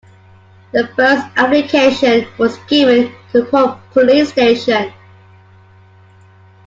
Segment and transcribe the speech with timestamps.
[0.71, 4.91] The first application was given to a Pune police station.